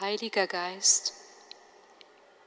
[0.00, 1.12] Heiliger Geist,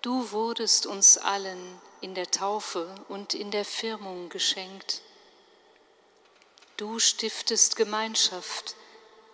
[0.00, 5.02] du wurdest uns allen in der Taufe und in der Firmung geschenkt.
[6.78, 8.76] Du stiftest Gemeinschaft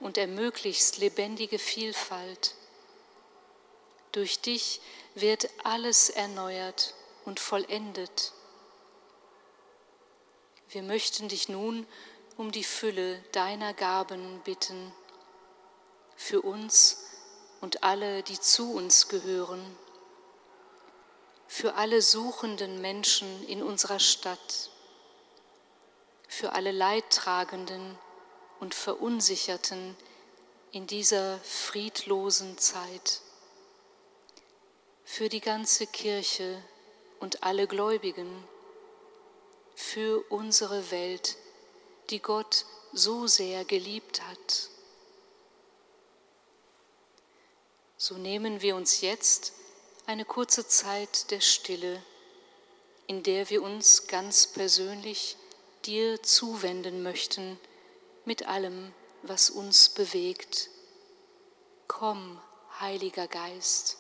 [0.00, 2.56] und ermöglichst lebendige Vielfalt.
[4.10, 4.80] Durch dich
[5.14, 8.32] wird alles erneuert und vollendet.
[10.68, 11.86] Wir möchten dich nun
[12.36, 14.92] um die Fülle deiner Gaben bitten,
[16.16, 17.04] für uns
[17.60, 19.60] und alle, die zu uns gehören,
[21.46, 24.70] für alle suchenden Menschen in unserer Stadt,
[26.28, 27.98] für alle Leidtragenden
[28.60, 29.96] und Verunsicherten
[30.72, 33.20] in dieser friedlosen Zeit,
[35.04, 36.62] für die ganze Kirche
[37.18, 38.44] und alle Gläubigen,
[39.74, 41.36] für unsere Welt,
[42.10, 44.70] die Gott so sehr geliebt hat.
[48.02, 49.52] So nehmen wir uns jetzt
[50.06, 52.02] eine kurze Zeit der Stille,
[53.06, 55.36] in der wir uns ganz persönlich
[55.84, 57.60] dir zuwenden möchten
[58.24, 60.70] mit allem, was uns bewegt.
[61.88, 62.40] Komm,
[62.80, 63.98] Heiliger Geist.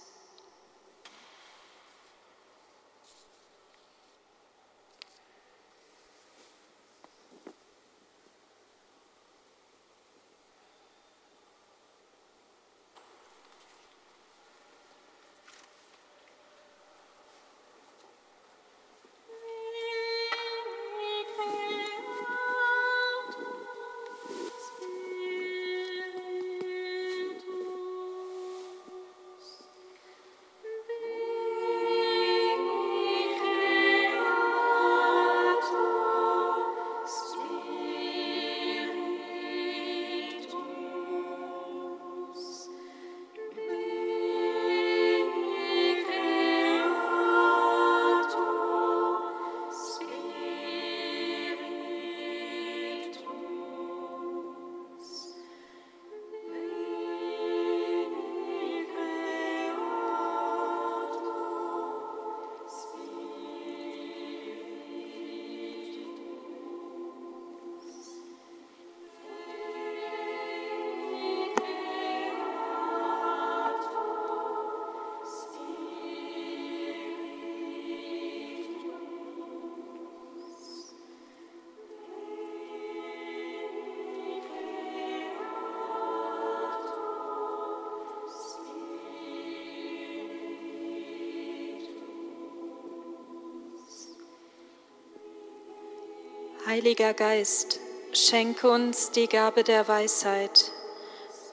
[96.70, 97.80] Heiliger Geist,
[98.12, 100.70] schenke uns die Gabe der Weisheit,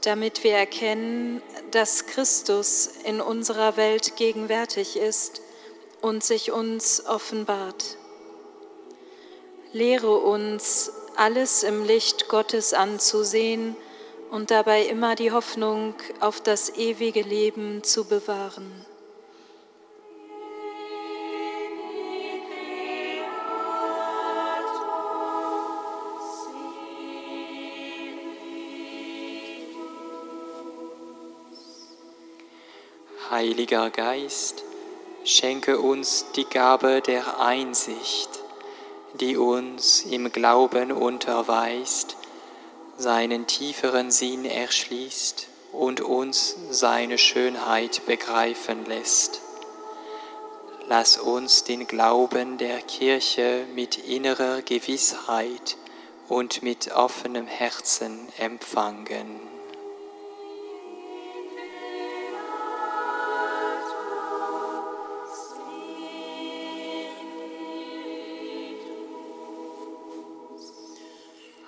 [0.04, 1.42] damit wir erkennen,
[1.72, 5.42] dass Christus in unserer Welt gegenwärtig ist
[6.02, 7.98] und sich uns offenbart.
[9.74, 13.76] Lehre uns, alles im Licht Gottes anzusehen
[14.30, 18.86] und dabei immer die Hoffnung auf das ewige Leben zu bewahren.
[33.30, 34.64] Heiliger Geist,
[35.26, 38.30] schenke uns die Gabe der Einsicht,
[39.20, 42.16] die uns im Glauben unterweist,
[42.98, 49.42] seinen tieferen Sinn erschließt und uns seine Schönheit begreifen lässt.
[50.88, 55.76] Lass uns den Glauben der Kirche mit innerer Gewissheit
[56.30, 59.57] und mit offenem Herzen empfangen.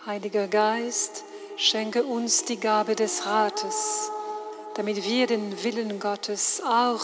[0.10, 1.24] Heiliger Geist,
[1.56, 4.10] schenke uns die Gabe des Rates,
[4.74, 7.00] damit wir den Willen Gottes auch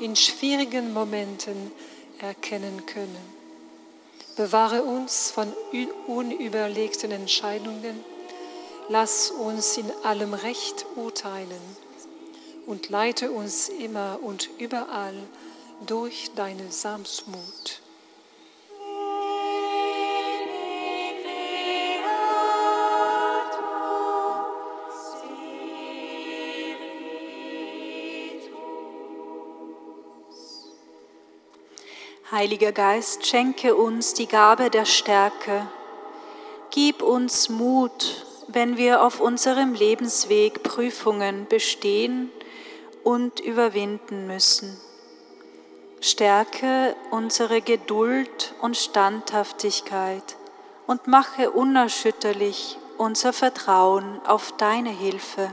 [0.00, 1.70] in schwierigen Momenten
[2.18, 3.16] erkennen können.
[4.36, 5.52] Bewahre uns von
[6.08, 8.04] unüberlegten Entscheidungen,
[8.88, 11.76] lass uns in allem Recht urteilen
[12.66, 15.14] und leite uns immer und überall
[15.86, 17.82] durch deine Sanftmut.
[32.30, 35.66] Heiliger Geist, schenke uns die Gabe der Stärke.
[36.68, 42.30] Gib uns Mut, wenn wir auf unserem Lebensweg Prüfungen bestehen
[43.02, 44.78] und überwinden müssen.
[46.02, 50.36] Stärke unsere Geduld und Standhaftigkeit
[50.86, 55.50] und mache unerschütterlich unser Vertrauen auf deine Hilfe.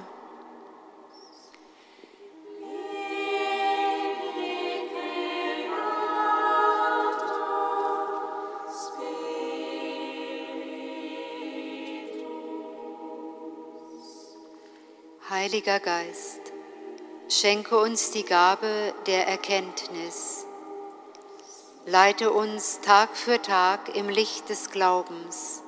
[15.27, 16.39] Heiliger Geist,
[17.29, 20.45] schenke uns die Gabe der Erkenntnis.
[21.87, 25.63] Leite uns Tag für Tag im Licht des Glaubens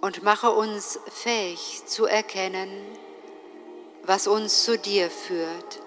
[0.00, 2.70] und mache uns fähig zu erkennen,
[4.04, 5.80] was uns zu dir führt.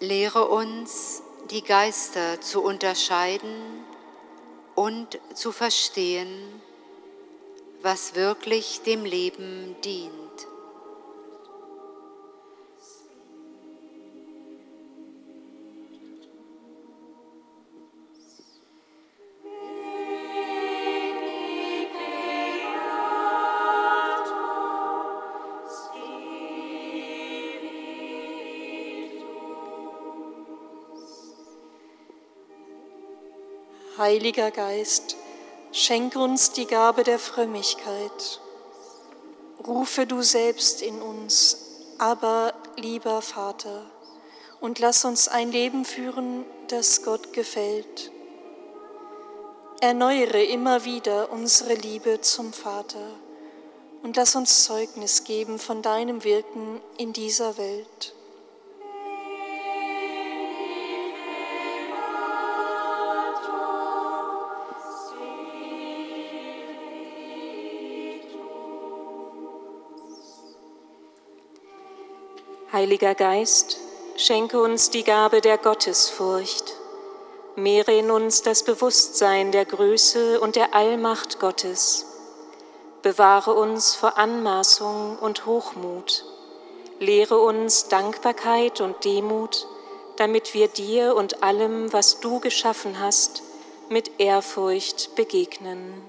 [0.00, 3.86] Lehre uns, die Geister zu unterscheiden
[4.74, 6.60] und zu verstehen,
[7.82, 10.12] was wirklich dem Leben dient.
[33.98, 35.16] Heiliger Geist,
[35.72, 38.40] schenke uns die Gabe der Frömmigkeit.
[39.66, 41.56] Rufe du selbst in uns,
[41.98, 43.86] aber lieber Vater,
[44.60, 48.12] und lass uns ein Leben führen, das Gott gefällt.
[49.80, 53.08] Erneuere immer wieder unsere Liebe zum Vater
[54.02, 58.14] und lass uns Zeugnis geben von deinem Wirken in dieser Welt.
[72.82, 73.78] Heiliger Geist,
[74.16, 76.74] schenke uns die Gabe der Gottesfurcht.
[77.54, 82.06] Mehre in uns das Bewusstsein der Größe und der Allmacht Gottes.
[83.02, 86.24] Bewahre uns vor Anmaßung und Hochmut.
[86.98, 89.68] Lehre uns Dankbarkeit und Demut,
[90.16, 93.44] damit wir dir und allem, was du geschaffen hast,
[93.90, 96.02] mit Ehrfurcht begegnen.